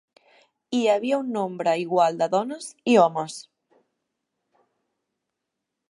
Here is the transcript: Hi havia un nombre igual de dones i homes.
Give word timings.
Hi 0.77 0.79
havia 0.93 1.19
un 1.23 1.29
nombre 1.35 1.75
igual 1.83 2.17
de 2.23 2.29
dones 2.37 2.73
i 2.95 2.97
homes. 3.03 3.37